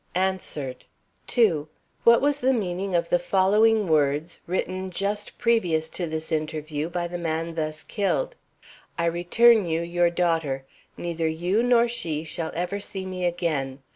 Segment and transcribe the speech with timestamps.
[0.15, 0.85] [Sidenote: Answered]
[1.27, 1.67] 2.
[2.05, 7.07] What was the meaning of the following words, written just previous to this interview by
[7.07, 8.35] the man thus killed:
[8.97, 10.65] "I return you your daughter.
[10.97, 13.83] Neither you nor she will ever see me again.